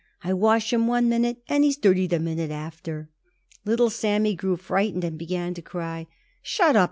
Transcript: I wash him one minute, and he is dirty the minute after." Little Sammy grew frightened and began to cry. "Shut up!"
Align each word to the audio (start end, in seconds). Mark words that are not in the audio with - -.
I 0.23 0.33
wash 0.33 0.73
him 0.73 0.87
one 0.87 1.09
minute, 1.09 1.43
and 1.47 1.63
he 1.63 1.69
is 1.69 1.77
dirty 1.77 2.07
the 2.07 2.19
minute 2.19 2.49
after." 2.49 3.07
Little 3.65 3.91
Sammy 3.91 4.33
grew 4.33 4.57
frightened 4.57 5.03
and 5.03 5.15
began 5.15 5.53
to 5.53 5.61
cry. 5.61 6.07
"Shut 6.41 6.75
up!" 6.75 6.79